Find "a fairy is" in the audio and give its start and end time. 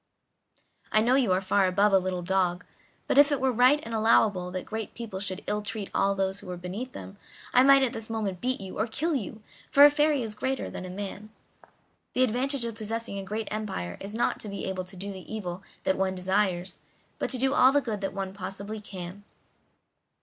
9.85-10.33